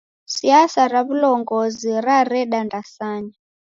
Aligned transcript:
Siasa 0.35 0.81
ra 0.91 1.01
w'ulongozi 1.05 1.91
rareda 2.05 2.59
ndasanya. 2.67 3.35